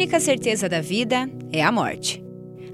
[0.00, 2.24] única certeza da vida é a morte.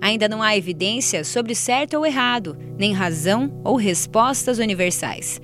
[0.01, 5.41] Ainda não há evidência sobre certo ou errado, nem razão ou respostas universais.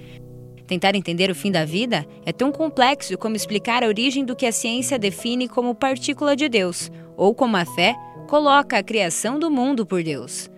[0.64, 4.46] Tentar entender o fim da vida é tão complexo como explicar a origem do que
[4.46, 7.96] a ciência define como partícula de Deus, ou como a fé
[8.28, 10.48] coloca a criação do mundo por Deus.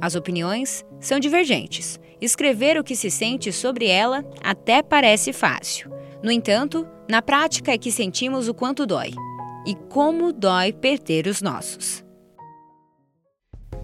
[0.00, 2.00] As opiniões são divergentes.
[2.22, 5.90] Escrever o que se sente sobre ela até parece fácil.
[6.22, 9.10] No entanto, na prática é que sentimos o quanto dói
[9.66, 12.04] e como dói perder os nossos.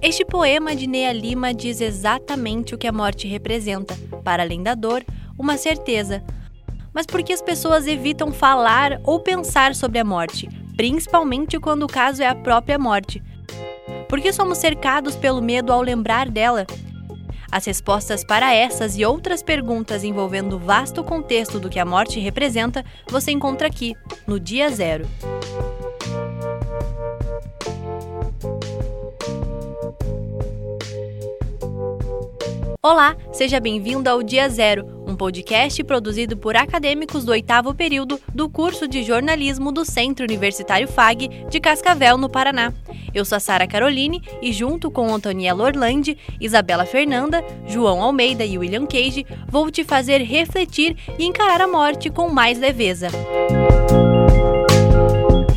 [0.01, 4.75] Este poema de Nea Lima diz exatamente o que a morte representa, para além da
[4.75, 5.05] dor,
[5.39, 6.25] uma certeza.
[6.93, 11.89] Mas por que as pessoas evitam falar ou pensar sobre a morte, principalmente quando o
[11.89, 13.23] caso é a própria morte?
[14.09, 16.67] Por que somos cercados pelo medo ao lembrar dela?
[17.53, 22.19] As respostas para essas e outras perguntas envolvendo o vasto contexto do que a morte
[22.19, 23.95] representa você encontra aqui,
[24.27, 25.07] no Dia Zero.
[32.83, 38.89] Olá, seja bem-vindo ao Dia Zero, podcast produzido por acadêmicos do oitavo período do curso
[38.89, 42.73] de jornalismo do Centro Universitário FAG de Cascavel, no Paraná.
[43.15, 48.59] Eu sou a Sara Caroline e, junto com Antoniela Orlandi, Isabela Fernanda, João Almeida e
[48.59, 53.07] William Cage, vou te fazer refletir e encarar a morte com mais leveza.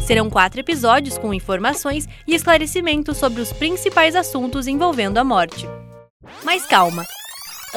[0.05, 5.67] Serão quatro episódios com informações e esclarecimentos sobre os principais assuntos envolvendo a morte.
[6.43, 7.03] Mas calma!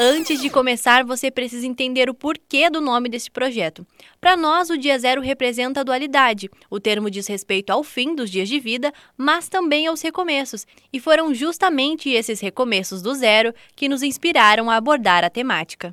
[0.00, 3.84] Antes de começar, você precisa entender o porquê do nome desse projeto.
[4.20, 6.48] Para nós, o dia zero representa a dualidade.
[6.70, 10.64] O termo diz respeito ao fim dos dias de vida, mas também aos recomeços.
[10.92, 15.92] E foram justamente esses recomeços do zero que nos inspiraram a abordar a temática.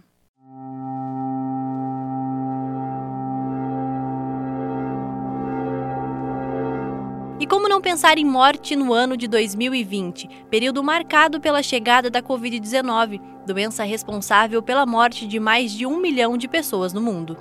[7.38, 12.22] E como não pensar em morte no ano de 2020, período marcado pela chegada da
[12.22, 17.38] Covid-19, doença responsável pela morte de mais de um milhão de pessoas no mundo?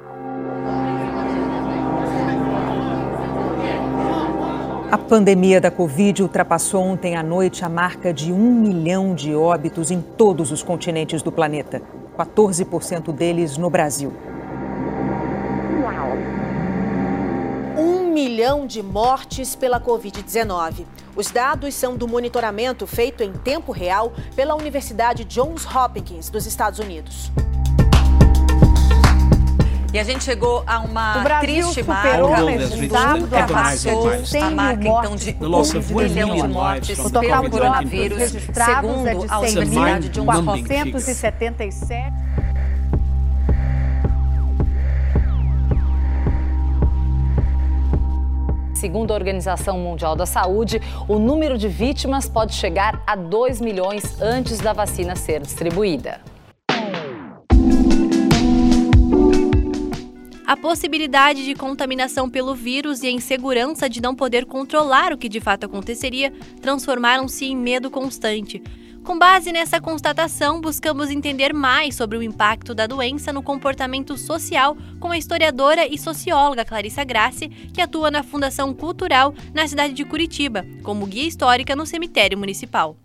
[4.91, 9.93] A pandemia da Covid ultrapassou ontem à noite a marca de um milhão de óbitos
[9.93, 11.81] em todos os continentes do planeta,
[12.19, 14.13] 14% deles no Brasil.
[18.15, 20.87] Milhão de mortes pela Covid-19.
[21.17, 26.79] Os dados são do monitoramento feito em tempo real pela Universidade Johns Hopkins, dos Estados
[26.79, 27.33] Unidos.
[29.93, 32.45] E a gente chegou a uma o Brasil triste superou marca.
[32.45, 34.11] nesse sábado ultrapassou
[34.43, 39.27] a marca então de um milhão de mortes o pelo coronavírus, registrados segundo é de
[39.29, 40.67] a Universidade Johns Hopkins.
[40.69, 42.44] 477.
[48.85, 50.79] Segundo a Organização Mundial da Saúde,
[51.09, 56.21] o número de vítimas pode chegar a 2 milhões antes da vacina ser distribuída.
[60.47, 65.31] A possibilidade de contaminação pelo vírus e a insegurança de não poder controlar o que
[65.31, 66.31] de fato aconteceria
[66.61, 68.63] transformaram-se em medo constante.
[69.05, 74.75] Com base nessa constatação, buscamos entender mais sobre o impacto da doença no comportamento social
[74.99, 80.07] com a historiadora e socióloga Clarissa Grassi, que atua na Fundação Cultural na cidade de
[80.07, 82.97] Curitiba, como guia histórica no cemitério municipal.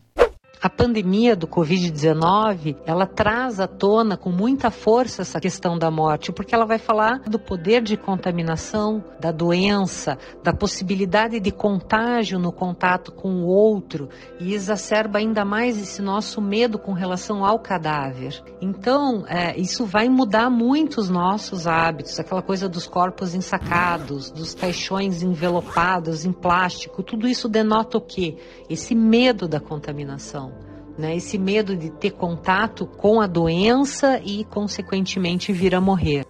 [0.62, 6.34] A pandemia do Covid-19, ela traz à tona com muita força essa questão da morte,
[6.34, 12.52] porque ela vai falar do poder de contaminação, da doença, da possibilidade de contágio no
[12.52, 18.44] contato com o outro e exacerba ainda mais esse nosso medo com relação ao cadáver.
[18.60, 24.54] Então, é, isso vai mudar muito os nossos hábitos, aquela coisa dos corpos ensacados, dos
[24.54, 28.36] caixões envelopados em plástico, tudo isso denota o quê?
[28.70, 30.49] Esse medo da contaminação
[31.00, 31.16] né?
[31.16, 36.26] Esse medo de ter contato com a doença e, consequentemente, vir a morrer.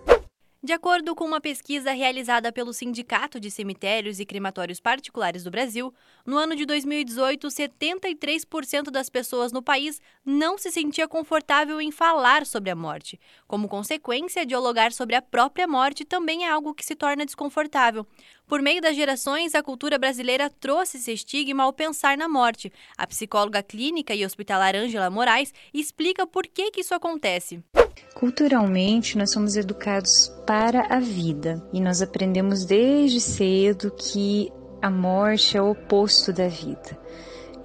[0.62, 5.94] De acordo com uma pesquisa realizada pelo Sindicato de Cemitérios e Crematórios Particulares do Brasil,
[6.26, 12.46] no ano de 2018, 73% das pessoas no país não se sentia confortável em falar
[12.46, 13.18] sobre a morte.
[13.48, 18.06] Como consequência, dialogar sobre a própria morte também é algo que se torna desconfortável.
[18.46, 22.70] Por meio das gerações, a cultura brasileira trouxe esse estigma ao pensar na morte.
[22.98, 27.64] A psicóloga clínica e hospitalar Ângela Moraes explica por que, que isso acontece.
[28.14, 34.52] Culturalmente, nós somos educados para a vida e nós aprendemos desde cedo que
[34.82, 36.98] a morte é o oposto da vida.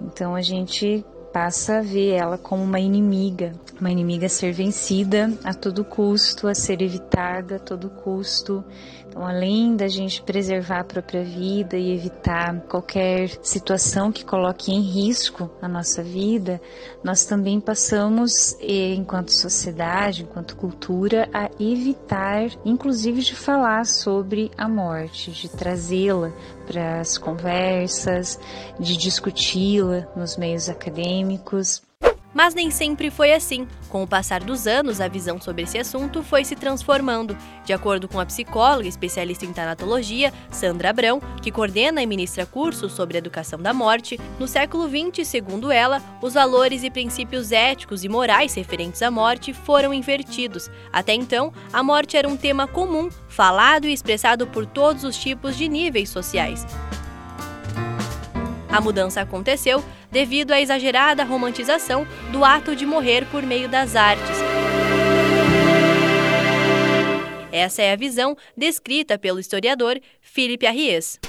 [0.01, 1.05] Então a gente
[1.35, 6.47] passa a ver ela como uma inimiga, uma inimiga a ser vencida a todo custo,
[6.47, 8.65] a ser evitada a todo custo.
[9.09, 14.81] Então, além da gente preservar a própria vida e evitar qualquer situação que coloque em
[14.81, 16.61] risco a nossa vida,
[17.03, 24.69] nós também passamos, eh, enquanto sociedade, enquanto cultura, a evitar, inclusive, de falar sobre a
[24.69, 26.33] morte, de trazê-la
[26.67, 28.39] para as conversas,
[28.79, 31.83] de discuti-la nos meios acadêmicos.
[32.35, 33.67] Mas nem sempre foi assim.
[33.89, 37.37] Com o passar dos anos, a visão sobre esse assunto foi se transformando.
[37.65, 42.93] De acordo com a psicóloga especialista em tanatologia, Sandra Abrão, que coordena e ministra cursos
[42.93, 48.09] sobre educação da morte, no século XX, segundo ela, os valores e princípios éticos e
[48.09, 50.69] morais referentes à morte foram invertidos.
[50.93, 55.57] Até então, a morte era um tema comum, falado e expressado por todos os tipos
[55.57, 56.67] de níveis sociais.
[58.75, 64.37] A mudança aconteceu devido à exagerada romantização do ato de morrer por meio das artes.
[67.53, 71.21] Essa é a visão descrita pelo historiador Philippe Arries.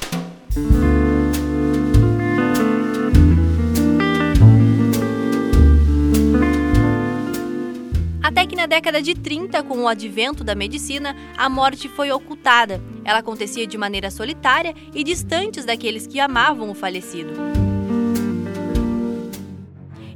[8.23, 12.81] Até que na década de 30, com o advento da medicina, a morte foi ocultada.
[13.05, 17.31] Ela acontecia de maneira solitária e distantes daqueles que amavam o falecido.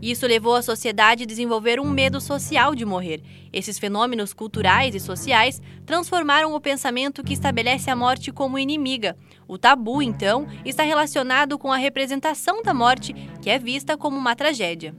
[0.01, 3.21] Isso levou a sociedade a desenvolver um medo social de morrer.
[3.51, 9.17] Esses fenômenos culturais e sociais transformaram o pensamento que estabelece a morte como inimiga.
[9.47, 14.35] O tabu, então, está relacionado com a representação da morte, que é vista como uma
[14.35, 14.95] tragédia.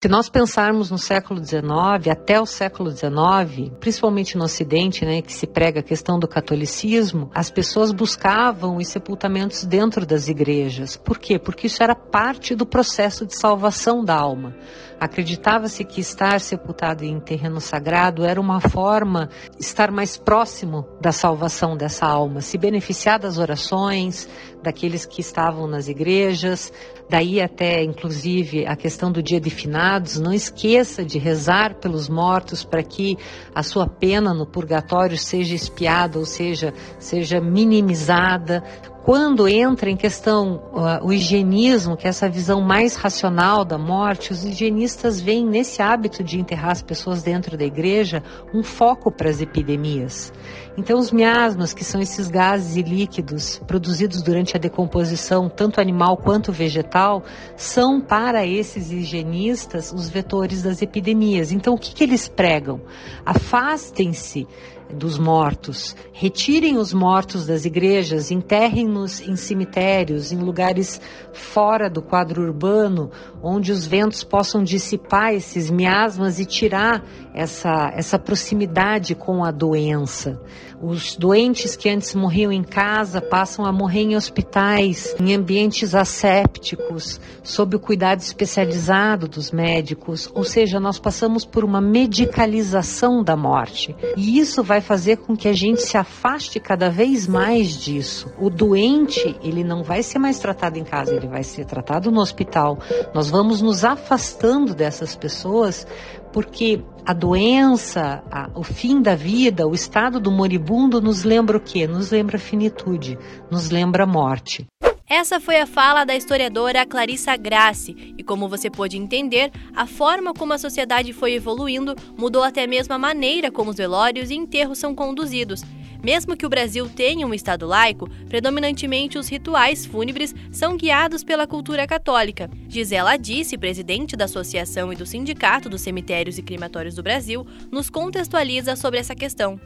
[0.00, 5.32] Se nós pensarmos no século XIX, até o século XIX, principalmente no Ocidente, né, que
[5.32, 10.96] se prega a questão do catolicismo, as pessoas buscavam os sepultamentos dentro das igrejas.
[10.96, 11.36] Por quê?
[11.36, 14.54] Porque isso era parte do processo de salvação da alma.
[15.00, 21.12] Acreditava-se que estar sepultado em terreno sagrado era uma forma de estar mais próximo da
[21.12, 24.28] salvação dessa alma, se beneficiar das orações
[24.60, 26.72] daqueles que estavam nas igrejas,
[27.08, 32.64] daí até inclusive a questão do dia de finados, não esqueça de rezar pelos mortos
[32.64, 33.16] para que
[33.54, 38.64] a sua pena no purgatório seja espiada, ou seja, seja minimizada
[39.08, 44.32] quando entra em questão uh, o higienismo, que é essa visão mais racional da morte,
[44.32, 48.22] os higienistas veem nesse hábito de enterrar as pessoas dentro da igreja
[48.52, 50.30] um foco para as epidemias.
[50.76, 56.18] Então, os miasmas, que são esses gases e líquidos produzidos durante a decomposição, tanto animal
[56.18, 57.22] quanto vegetal,
[57.56, 61.50] são para esses higienistas os vetores das epidemias.
[61.50, 62.78] Então, o que, que eles pregam?
[63.24, 64.46] Afastem-se
[64.92, 65.94] dos mortos.
[66.12, 71.00] Retirem os mortos das igrejas, enterrem-nos em cemitérios, em lugares
[71.32, 73.10] fora do quadro urbano,
[73.42, 77.04] onde os ventos possam dissipar esses miasmas e tirar
[77.34, 80.40] essa, essa proximidade com a doença.
[80.80, 87.20] Os doentes que antes morriam em casa passam a morrer em hospitais, em ambientes assépticos,
[87.42, 93.94] sob o cuidado especializado dos médicos, ou seja, nós passamos por uma medicalização da morte.
[94.16, 98.32] E isso vai fazer com que a gente se afaste cada vez mais disso.
[98.38, 102.20] O doente, ele não vai ser mais tratado em casa, ele vai ser tratado no
[102.20, 102.78] hospital.
[103.12, 105.86] Nós vamos nos afastando dessas pessoas
[106.32, 111.60] porque a doença, a, o fim da vida, o estado do moribundo nos lembra o
[111.60, 111.86] quê?
[111.86, 113.18] Nos lembra a finitude,
[113.50, 114.66] nos lembra a morte.
[115.08, 120.34] Essa foi a fala da historiadora Clarissa Grassi, e como você pôde entender, a forma
[120.34, 124.76] como a sociedade foi evoluindo mudou até mesmo a maneira como os velórios e enterros
[124.76, 125.62] são conduzidos.
[126.02, 131.46] Mesmo que o Brasil tenha um Estado laico, predominantemente os rituais fúnebres são guiados pela
[131.46, 132.48] cultura católica.
[132.68, 137.90] Gisela Disse, presidente da Associação e do Sindicato dos Cemitérios e Crematórios do Brasil, nos
[137.90, 139.60] contextualiza sobre essa questão.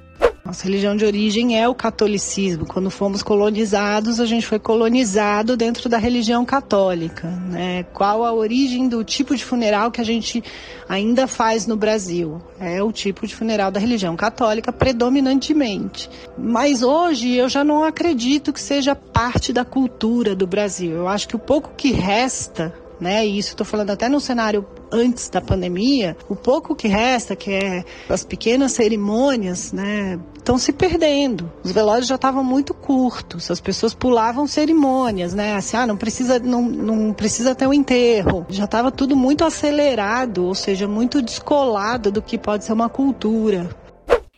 [0.45, 2.67] Nossa religião de origem é o catolicismo.
[2.67, 7.29] Quando fomos colonizados, a gente foi colonizado dentro da religião católica.
[7.49, 7.85] Né?
[7.93, 10.43] Qual a origem do tipo de funeral que a gente
[10.89, 12.43] ainda faz no Brasil?
[12.59, 16.11] É o tipo de funeral da religião católica predominantemente.
[16.37, 20.91] Mas hoje eu já não acredito que seja parte da cultura do Brasil.
[20.91, 23.27] Eu acho que o pouco que resta né?
[23.27, 27.51] E isso estou falando até no cenário antes da pandemia, o pouco que resta, que
[27.51, 31.51] é as pequenas cerimônias, né, estão se perdendo.
[31.65, 35.55] Os velórios já estavam muito curtos, as pessoas pulavam cerimônias, né?
[35.55, 38.45] Assim, ah, não precisa, não, não precisa ter o um enterro.
[38.51, 43.71] Já estava tudo muito acelerado, ou seja, muito descolado do que pode ser uma cultura.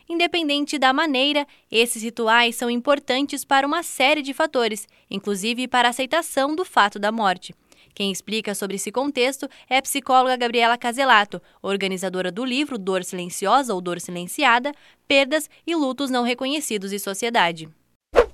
[0.08, 5.90] Independente da maneira, esses rituais são importantes para uma série de fatores, inclusive para a
[5.90, 7.54] aceitação do fato da morte.
[7.94, 13.72] Quem explica sobre esse contexto é a psicóloga Gabriela Caselato, organizadora do livro Dor Silenciosa
[13.72, 14.72] ou Dor Silenciada:
[15.06, 17.68] Perdas e Lutos Não Reconhecidos em Sociedade.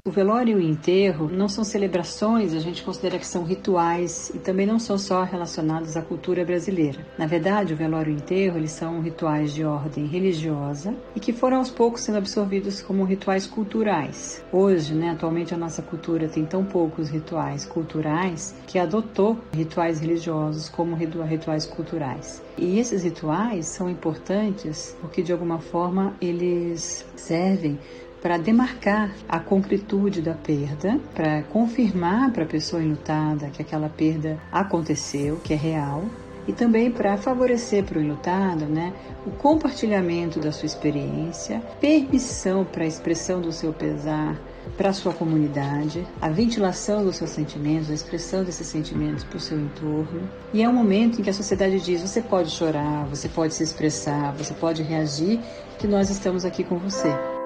[0.02, 4.38] O velório e o enterro não são celebrações, a gente considera que são rituais e
[4.38, 7.06] também não são só relacionados à cultura brasileira.
[7.18, 11.34] Na verdade, o velório e o enterro eles são rituais de ordem religiosa e que
[11.34, 14.42] foram aos poucos sendo absorvidos como rituais culturais.
[14.50, 20.70] Hoje, né, atualmente a nossa cultura tem tão poucos rituais culturais que adotou rituais religiosos
[20.70, 22.42] como rituais culturais.
[22.56, 27.78] E esses rituais são importantes porque de alguma forma eles servem
[28.20, 34.38] para demarcar a concretude da perda, para confirmar para a pessoa enlutada que aquela perda
[34.52, 36.04] aconteceu, que é real,
[36.46, 38.92] e também para favorecer para o enlutado né,
[39.26, 44.36] o compartilhamento da sua experiência, permissão para a expressão do seu pesar
[44.76, 49.40] para a sua comunidade, a ventilação dos seus sentimentos, a expressão desses sentimentos para o
[49.40, 50.28] seu entorno.
[50.52, 53.62] E é um momento em que a sociedade diz: você pode chorar, você pode se
[53.62, 55.40] expressar, você pode reagir,
[55.78, 57.39] que nós estamos aqui com você.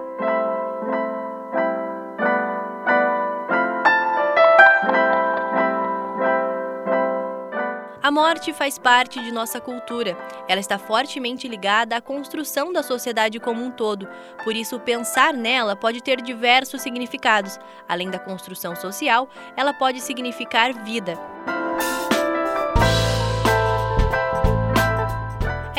[8.05, 10.15] A morte faz parte de nossa cultura.
[10.47, 14.07] Ela está fortemente ligada à construção da sociedade como um todo.
[14.45, 17.59] Por isso, pensar nela pode ter diversos significados.
[17.89, 21.19] Além da construção social, ela pode significar vida.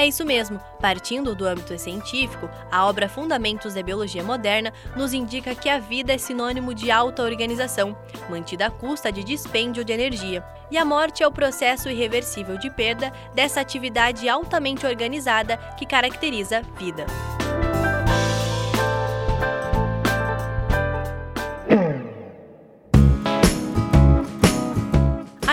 [0.06, 0.62] É isso mesmo.
[0.80, 6.14] Partindo do âmbito científico, a obra Fundamentos da Biologia Moderna nos indica que a vida
[6.14, 7.98] é sinônimo de alta organização,
[8.30, 10.46] mantida à custa de dispêndio de energia.
[10.70, 16.62] E a morte é o processo irreversível de perda dessa atividade altamente organizada que caracteriza
[16.78, 17.08] vida.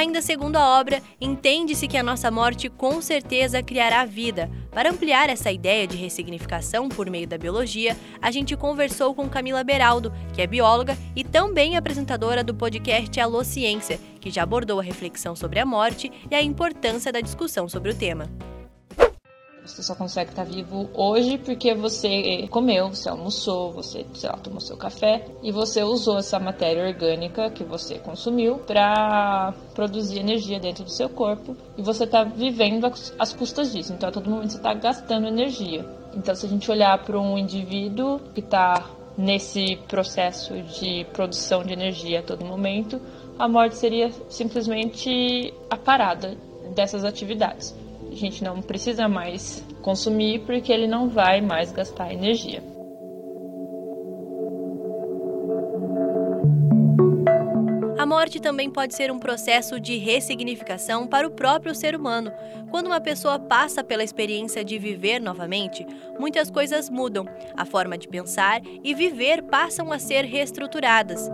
[0.02, 4.50] Ainda segundo a obra, entende-se que a nossa morte com certeza criará vida.
[4.72, 9.62] Para ampliar essa ideia de ressignificação por meio da biologia, a gente conversou com Camila
[9.62, 14.82] Beraldo, que é bióloga e também apresentadora do podcast Alô Ciência, que já abordou a
[14.82, 18.28] reflexão sobre a morte e a importância da discussão sobre o tema.
[19.64, 24.60] Você só consegue estar vivo hoje porque você comeu, você almoçou, você, sei lá, tomou
[24.60, 30.82] seu café e você usou essa matéria orgânica que você consumiu para produzir energia dentro
[30.82, 33.92] do seu corpo e você está vivendo às custas disso.
[33.92, 35.86] Então, a todo momento você está gastando energia.
[36.12, 38.84] Então, se a gente olhar para um indivíduo que está
[39.16, 43.00] nesse processo de produção de energia a todo momento,
[43.38, 46.36] a morte seria simplesmente a parada
[46.74, 47.80] dessas atividades
[48.12, 52.62] a gente não precisa mais consumir porque ele não vai mais gastar energia.
[57.98, 62.32] A morte também pode ser um processo de ressignificação para o próprio ser humano.
[62.70, 65.86] Quando uma pessoa passa pela experiência de viver novamente,
[66.18, 67.24] muitas coisas mudam.
[67.56, 71.30] A forma de pensar e viver passam a ser reestruturadas.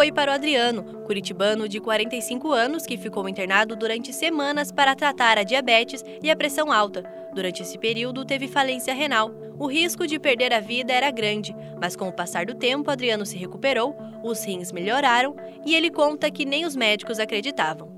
[0.00, 5.36] Foi para o Adriano, curitibano de 45 anos que ficou internado durante semanas para tratar
[5.36, 7.04] a diabetes e a pressão alta.
[7.34, 9.30] Durante esse período, teve falência renal.
[9.58, 13.26] O risco de perder a vida era grande, mas com o passar do tempo, Adriano
[13.26, 17.92] se recuperou, os rins melhoraram e ele conta que nem os médicos acreditavam.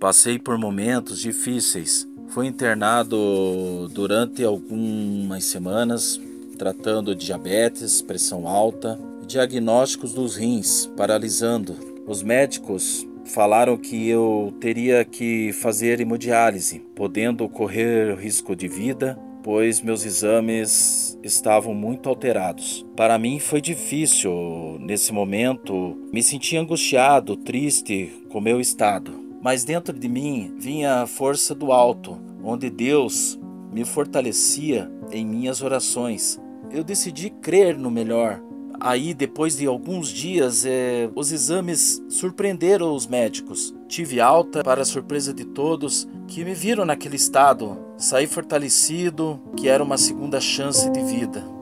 [0.00, 2.08] Passei por momentos difíceis.
[2.28, 6.18] Fui internado durante algumas semanas,
[6.56, 11.76] tratando diabetes, pressão alta, diagnósticos dos rins, paralisando.
[12.06, 19.82] Os médicos falaram que eu teria que fazer hemodiálise, podendo correr risco de vida, pois
[19.82, 22.86] meus exames estavam muito alterados.
[22.96, 29.12] Para mim foi difícil nesse momento, me senti angustiado, triste com meu estado.
[29.42, 33.38] Mas dentro de mim vinha a força do alto, onde Deus
[33.70, 36.40] me fortalecia em minhas orações.
[36.70, 38.42] Eu decidi crer no melhor,
[38.80, 43.74] Aí, depois de alguns dias, é, os exames surpreenderam os médicos.
[43.88, 47.76] Tive alta, para surpresa de todos, que me viram naquele estado.
[47.96, 51.57] Saí fortalecido, que era uma segunda chance de vida.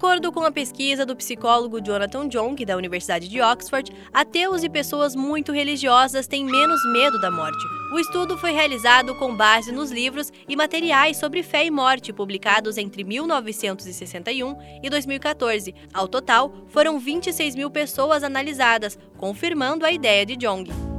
[0.00, 5.14] Acordo com a pesquisa do psicólogo Jonathan Jong, da Universidade de Oxford, ateus e pessoas
[5.14, 7.62] muito religiosas têm menos medo da morte.
[7.92, 12.78] O estudo foi realizado com base nos livros e materiais sobre fé e morte publicados
[12.78, 15.74] entre 1961 e 2014.
[15.92, 20.89] Ao total, foram 26 mil pessoas analisadas, confirmando a ideia de Jong.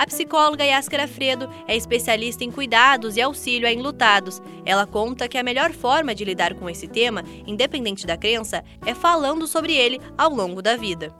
[0.00, 4.40] A psicóloga Yaskara Fredo é especialista em cuidados e auxílio a enlutados.
[4.64, 8.94] Ela conta que a melhor forma de lidar com esse tema, independente da crença, é
[8.94, 11.14] falando sobre ele ao longo da vida.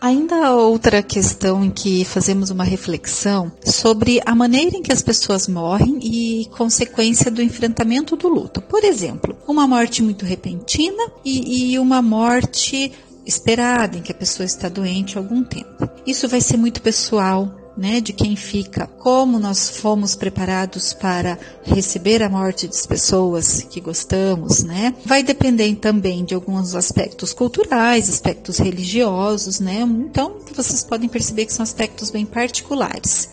[0.00, 5.02] Ainda há outra questão em que fazemos uma reflexão sobre a maneira em que as
[5.02, 8.62] pessoas morrem e consequência do enfrentamento do luto.
[8.62, 12.92] Por exemplo, uma morte muito repentina e, e uma morte
[13.26, 15.88] esperada, em que a pessoa está doente há algum tempo.
[16.06, 22.22] Isso vai ser muito pessoal, né, de quem fica, como nós fomos preparados para receber
[22.22, 28.58] a morte das pessoas que gostamos, né, vai depender também de alguns aspectos culturais, aspectos
[28.58, 33.28] religiosos, né, então vocês podem perceber que são aspectos bem particulares,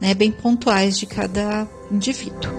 [0.00, 2.50] né, bem pontuais de cada indivíduo.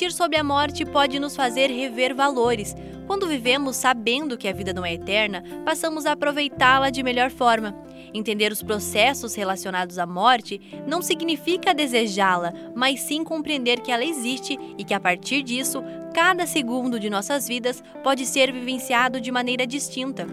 [0.00, 2.74] Refletir sobre a morte pode nos fazer rever valores.
[3.06, 7.76] Quando vivemos sabendo que a vida não é eterna, passamos a aproveitá-la de melhor forma.
[8.14, 14.58] Entender os processos relacionados à morte não significa desejá-la, mas sim compreender que ela existe
[14.78, 15.82] e que a partir disso,
[16.14, 20.26] cada segundo de nossas vidas pode ser vivenciado de maneira distinta.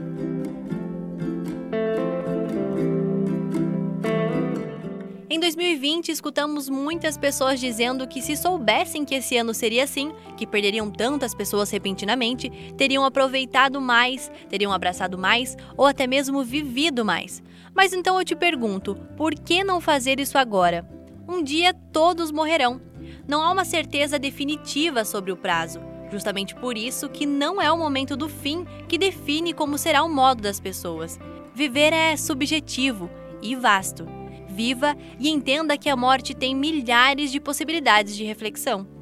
[5.37, 10.47] Em 2020, escutamos muitas pessoas dizendo que se soubessem que esse ano seria assim, que
[10.47, 17.43] perderiam tantas pessoas repentinamente, teriam aproveitado mais, teriam abraçado mais ou até mesmo vivido mais.
[17.75, 20.83] Mas então eu te pergunto, por que não fazer isso agora?
[21.27, 22.81] Um dia todos morrerão.
[23.27, 25.79] Não há uma certeza definitiva sobre o prazo.
[26.11, 30.09] Justamente por isso que não é o momento do fim que define como será o
[30.09, 31.19] modo das pessoas.
[31.53, 33.07] Viver é subjetivo
[33.39, 34.17] e vasto
[34.57, 38.96] viva e entenda que a morte tem milhares de possibilidades de reflexão.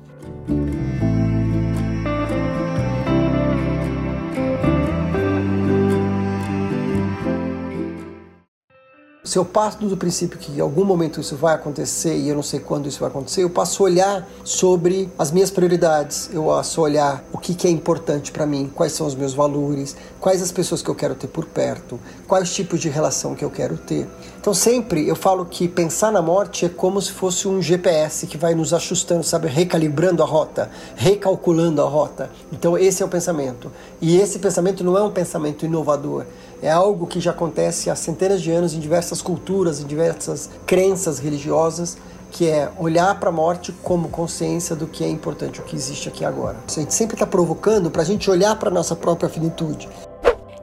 [9.36, 12.42] Se eu passo do princípio que em algum momento isso vai acontecer e eu não
[12.42, 16.80] sei quando isso vai acontecer, eu passo a olhar sobre as minhas prioridades, eu passo
[16.80, 20.42] a olhar o que, que é importante para mim, quais são os meus valores, quais
[20.42, 23.76] as pessoas que eu quero ter por perto, quais tipos de relação que eu quero
[23.76, 24.08] ter.
[24.40, 28.38] Então sempre eu falo que pensar na morte é como se fosse um GPS que
[28.38, 32.32] vai nos ajustando, sabe, recalibrando a rota, recalculando a rota.
[32.54, 33.70] Então esse é o pensamento.
[34.00, 36.26] E esse pensamento não é um pensamento inovador
[36.62, 41.20] é algo que já acontece há centenas de anos em diversas culturas, em diversas crenças
[41.20, 41.98] religiosas,
[42.32, 46.10] que é olhar para a morte como consciência do que é importante, o que existe
[46.10, 46.58] aqui agora.
[46.68, 49.88] A gente sempre está provocando para a gente olhar para a nossa própria finitude.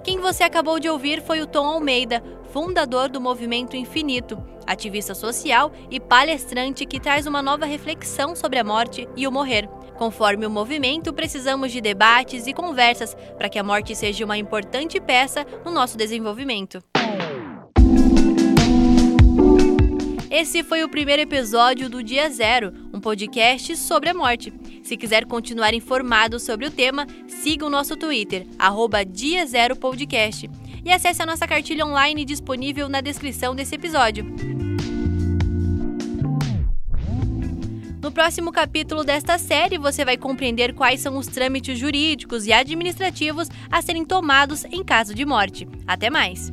[0.04, 5.72] Quem você acabou de ouvir foi o Tom Almeida, fundador do Movimento Infinito, ativista social
[5.90, 9.66] e palestrante que traz uma nova reflexão sobre a morte e o morrer.
[9.96, 15.00] Conforme o movimento, precisamos de debates e conversas para que a morte seja uma importante
[15.00, 16.82] peça no nosso desenvolvimento.
[20.30, 24.52] Esse foi o primeiro episódio do Dia Zero, um podcast sobre a morte.
[24.82, 28.46] Se quiser continuar informado sobre o tema, siga o nosso Twitter,
[29.04, 30.50] Dia Zero Podcast.
[30.84, 34.26] E acesse a nossa cartilha online disponível na descrição desse episódio.
[38.02, 43.48] No próximo capítulo desta série, você vai compreender quais são os trâmites jurídicos e administrativos
[43.70, 45.68] a serem tomados em caso de morte.
[45.86, 46.50] Até mais!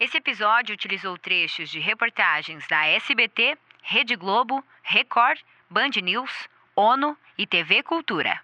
[0.00, 3.58] Esse episódio utilizou trechos de reportagens da SBT,
[3.90, 5.38] Rede Globo, Record,
[5.70, 6.30] Band News,
[6.76, 8.38] ONU e TV Cultura.